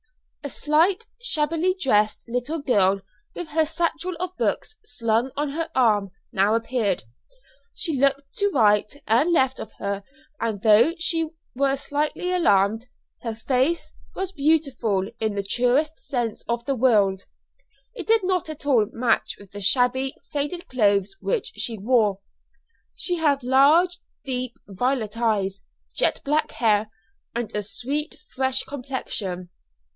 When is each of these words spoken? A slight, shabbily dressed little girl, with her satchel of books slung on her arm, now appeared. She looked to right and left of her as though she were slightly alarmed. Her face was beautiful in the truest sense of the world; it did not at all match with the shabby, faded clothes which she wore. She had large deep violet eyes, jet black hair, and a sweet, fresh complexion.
A 0.43 0.49
slight, 0.49 1.03
shabbily 1.21 1.75
dressed 1.79 2.23
little 2.27 2.57
girl, 2.59 3.01
with 3.35 3.49
her 3.49 3.63
satchel 3.63 4.15
of 4.19 4.35
books 4.35 4.77
slung 4.83 5.31
on 5.37 5.49
her 5.51 5.69
arm, 5.75 6.09
now 6.33 6.55
appeared. 6.55 7.03
She 7.75 7.93
looked 7.93 8.33
to 8.37 8.49
right 8.51 8.91
and 9.05 9.31
left 9.31 9.59
of 9.59 9.73
her 9.73 10.03
as 10.41 10.59
though 10.61 10.93
she 10.97 11.29
were 11.53 11.75
slightly 11.77 12.33
alarmed. 12.33 12.87
Her 13.21 13.35
face 13.35 13.93
was 14.15 14.31
beautiful 14.31 15.07
in 15.19 15.35
the 15.35 15.43
truest 15.43 15.99
sense 15.99 16.41
of 16.49 16.65
the 16.65 16.75
world; 16.75 17.25
it 17.93 18.07
did 18.07 18.23
not 18.23 18.49
at 18.49 18.65
all 18.65 18.87
match 18.91 19.35
with 19.39 19.51
the 19.51 19.61
shabby, 19.61 20.15
faded 20.31 20.67
clothes 20.67 21.15
which 21.21 21.51
she 21.57 21.77
wore. 21.77 22.19
She 22.95 23.17
had 23.17 23.43
large 23.43 23.99
deep 24.25 24.57
violet 24.67 25.15
eyes, 25.21 25.61
jet 25.93 26.21
black 26.25 26.49
hair, 26.53 26.89
and 27.35 27.55
a 27.55 27.61
sweet, 27.61 28.15
fresh 28.33 28.63
complexion. 28.63 29.49